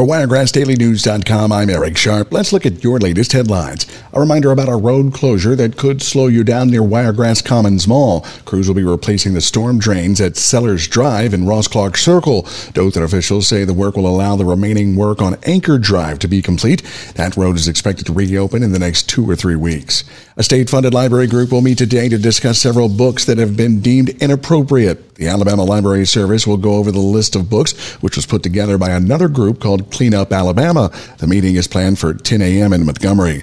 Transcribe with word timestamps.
For 0.00 0.06
WiregrassDailyNews.com, 0.06 1.52
I'm 1.52 1.68
Eric 1.68 1.98
Sharp. 1.98 2.32
Let's 2.32 2.54
look 2.54 2.64
at 2.64 2.82
your 2.82 2.98
latest 2.98 3.32
headlines. 3.32 3.86
A 4.14 4.18
reminder 4.18 4.50
about 4.50 4.70
a 4.70 4.74
road 4.74 5.12
closure 5.12 5.54
that 5.56 5.76
could 5.76 6.00
slow 6.00 6.26
you 6.26 6.42
down 6.42 6.70
near 6.70 6.82
Wiregrass 6.82 7.42
Commons 7.42 7.86
Mall. 7.86 8.22
Crews 8.46 8.66
will 8.66 8.74
be 8.74 8.82
replacing 8.82 9.34
the 9.34 9.42
storm 9.42 9.78
drains 9.78 10.18
at 10.18 10.38
Sellers 10.38 10.88
Drive 10.88 11.34
and 11.34 11.46
Ross 11.46 11.68
Clark 11.68 11.98
Circle. 11.98 12.44
Dothan 12.72 13.02
officials 13.02 13.46
say 13.46 13.64
the 13.64 13.74
work 13.74 13.94
will 13.94 14.06
allow 14.06 14.36
the 14.36 14.46
remaining 14.46 14.96
work 14.96 15.20
on 15.20 15.36
Anchor 15.42 15.76
Drive 15.76 16.18
to 16.20 16.28
be 16.28 16.40
complete. 16.40 16.80
That 17.16 17.36
road 17.36 17.56
is 17.56 17.68
expected 17.68 18.06
to 18.06 18.14
reopen 18.14 18.62
in 18.62 18.72
the 18.72 18.78
next 18.78 19.06
two 19.06 19.28
or 19.28 19.36
three 19.36 19.56
weeks. 19.56 20.04
A 20.38 20.42
state 20.42 20.70
funded 20.70 20.94
library 20.94 21.26
group 21.26 21.52
will 21.52 21.60
meet 21.60 21.76
today 21.76 22.08
to 22.08 22.16
discuss 22.16 22.58
several 22.58 22.88
books 22.88 23.26
that 23.26 23.36
have 23.36 23.54
been 23.54 23.82
deemed 23.82 24.08
inappropriate. 24.22 25.09
The 25.20 25.28
Alabama 25.28 25.64
Library 25.64 26.06
Service 26.06 26.46
will 26.46 26.56
go 26.56 26.76
over 26.76 26.90
the 26.90 26.98
list 26.98 27.36
of 27.36 27.50
books, 27.50 27.78
which 28.00 28.16
was 28.16 28.24
put 28.24 28.42
together 28.42 28.78
by 28.78 28.88
another 28.88 29.28
group 29.28 29.60
called 29.60 29.90
Clean 29.90 30.14
Up 30.14 30.32
Alabama. 30.32 30.90
The 31.18 31.26
meeting 31.26 31.56
is 31.56 31.68
planned 31.68 31.98
for 31.98 32.14
10 32.14 32.40
a.m. 32.40 32.72
in 32.72 32.86
Montgomery. 32.86 33.42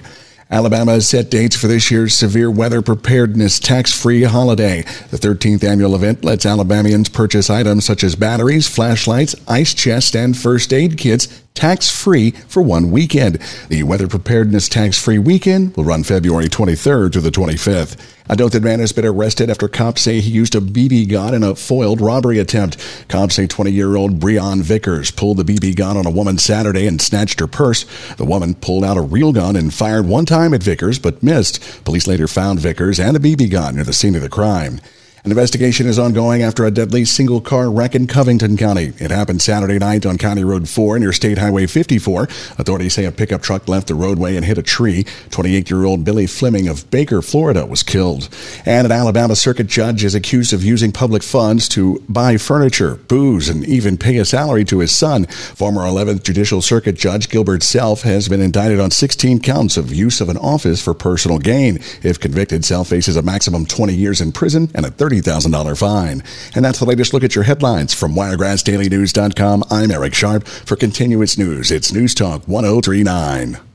Alabama 0.50 0.94
has 0.94 1.08
set 1.08 1.30
dates 1.30 1.54
for 1.54 1.68
this 1.68 1.88
year's 1.88 2.16
severe 2.16 2.50
weather 2.50 2.82
preparedness 2.82 3.60
tax 3.60 3.92
free 3.92 4.24
holiday. 4.24 4.82
The 5.12 5.18
13th 5.18 5.62
annual 5.62 5.94
event 5.94 6.24
lets 6.24 6.44
Alabamians 6.44 7.10
purchase 7.10 7.48
items 7.48 7.84
such 7.84 8.02
as 8.02 8.16
batteries, 8.16 8.66
flashlights, 8.66 9.36
ice 9.46 9.72
chests, 9.72 10.16
and 10.16 10.36
first 10.36 10.72
aid 10.72 10.98
kits 10.98 11.44
tax 11.58 11.90
free 11.90 12.30
for 12.30 12.62
one 12.62 12.92
weekend. 12.92 13.40
The 13.68 13.82
Weather 13.82 14.06
Preparedness 14.06 14.68
Tax 14.68 14.96
Free 14.96 15.18
Weekend 15.18 15.76
will 15.76 15.82
run 15.82 16.04
February 16.04 16.44
23rd 16.44 17.10
to 17.10 17.20
the 17.20 17.32
25th. 17.32 17.96
A 18.28 18.36
Dothan 18.36 18.62
man 18.62 18.78
has 18.78 18.92
been 18.92 19.04
arrested 19.04 19.50
after 19.50 19.66
cops 19.66 20.02
say 20.02 20.20
he 20.20 20.30
used 20.30 20.54
a 20.54 20.60
BB 20.60 21.10
gun 21.10 21.34
in 21.34 21.42
a 21.42 21.56
foiled 21.56 22.00
robbery 22.00 22.38
attempt. 22.38 22.76
Cops 23.08 23.34
say 23.34 23.48
20 23.48 23.72
year 23.72 23.96
old 23.96 24.20
Breon 24.20 24.62
Vickers 24.62 25.10
pulled 25.10 25.38
the 25.38 25.52
BB 25.52 25.74
gun 25.74 25.96
on 25.96 26.06
a 26.06 26.10
woman 26.10 26.38
Saturday 26.38 26.86
and 26.86 27.02
snatched 27.02 27.40
her 27.40 27.48
purse. 27.48 27.84
The 28.14 28.24
woman 28.24 28.54
pulled 28.54 28.84
out 28.84 28.96
a 28.96 29.00
real 29.00 29.32
gun 29.32 29.56
and 29.56 29.74
fired 29.74 30.06
one 30.06 30.26
time 30.26 30.54
at 30.54 30.62
Vickers 30.62 31.00
but 31.00 31.24
missed. 31.24 31.84
Police 31.84 32.06
later 32.06 32.28
found 32.28 32.60
Vickers 32.60 33.00
and 33.00 33.16
a 33.16 33.20
BB 33.20 33.50
gun 33.50 33.74
near 33.74 33.84
the 33.84 33.92
scene 33.92 34.14
of 34.14 34.22
the 34.22 34.28
crime. 34.28 34.80
An 35.24 35.32
investigation 35.32 35.88
is 35.88 35.98
ongoing 35.98 36.42
after 36.42 36.64
a 36.64 36.70
deadly 36.70 37.04
single 37.04 37.40
car 37.40 37.72
wreck 37.72 37.96
in 37.96 38.06
Covington 38.06 38.56
County. 38.56 38.92
It 38.98 39.10
happened 39.10 39.42
Saturday 39.42 39.76
night 39.76 40.06
on 40.06 40.16
County 40.16 40.44
Road 40.44 40.68
4 40.68 41.00
near 41.00 41.12
State 41.12 41.38
Highway 41.38 41.66
54. 41.66 42.22
Authorities 42.56 42.94
say 42.94 43.04
a 43.04 43.10
pickup 43.10 43.42
truck 43.42 43.66
left 43.66 43.88
the 43.88 43.96
roadway 43.96 44.36
and 44.36 44.44
hit 44.44 44.58
a 44.58 44.62
tree. 44.62 45.04
28 45.30 45.70
year 45.70 45.84
old 45.84 46.04
Billy 46.04 46.28
Fleming 46.28 46.68
of 46.68 46.88
Baker, 46.92 47.20
Florida 47.20 47.66
was 47.66 47.82
killed. 47.82 48.28
And 48.64 48.86
an 48.86 48.92
Alabama 48.92 49.34
circuit 49.34 49.66
judge 49.66 50.04
is 50.04 50.14
accused 50.14 50.52
of 50.52 50.62
using 50.62 50.92
public 50.92 51.24
funds 51.24 51.68
to 51.70 52.00
buy 52.08 52.36
furniture, 52.36 52.94
booze, 52.94 53.48
and 53.48 53.66
even 53.66 53.98
pay 53.98 54.18
a 54.18 54.24
salary 54.24 54.64
to 54.66 54.78
his 54.78 54.94
son. 54.94 55.26
Former 55.26 55.80
11th 55.80 56.22
Judicial 56.22 56.62
Circuit 56.62 56.94
Judge 56.94 57.28
Gilbert 57.28 57.64
Self 57.64 58.02
has 58.02 58.28
been 58.28 58.40
indicted 58.40 58.78
on 58.78 58.92
16 58.92 59.40
counts 59.40 59.76
of 59.76 59.92
use 59.92 60.20
of 60.20 60.28
an 60.28 60.36
office 60.36 60.80
for 60.80 60.94
personal 60.94 61.38
gain. 61.40 61.80
If 62.04 62.20
convicted, 62.20 62.64
Self 62.64 62.88
faces 62.88 63.16
a 63.16 63.22
maximum 63.22 63.66
20 63.66 63.94
years 63.94 64.20
in 64.20 64.30
prison 64.30 64.70
and 64.74 64.86
a 64.86 64.90
30 64.90 65.07
$30,000 65.08 65.78
fine. 65.78 66.22
And 66.54 66.64
that's 66.64 66.78
the 66.78 66.84
latest 66.84 67.12
look 67.12 67.24
at 67.24 67.34
your 67.34 67.44
headlines 67.44 67.94
from 67.94 68.14
WiregrassDailyNews.com. 68.14 69.64
I'm 69.70 69.90
Eric 69.90 70.14
Sharp. 70.14 70.46
For 70.46 70.76
continuous 70.76 71.38
news, 71.38 71.70
it's 71.70 71.92
News 71.92 72.14
Talk 72.14 72.46
1039. 72.46 73.58